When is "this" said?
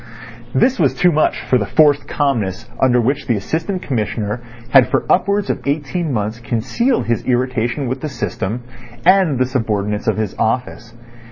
0.55-0.79